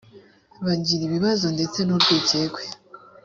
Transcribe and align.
bagira 0.65 1.01
ibibazo 1.05 1.45
ndetse 1.55 1.79
n 1.83 1.89
‘urwikekwe. 1.95 2.63